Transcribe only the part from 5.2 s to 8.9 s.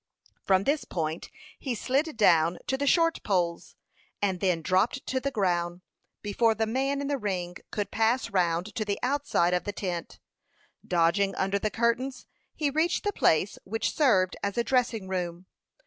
the ground, before the man in the ring could pass round to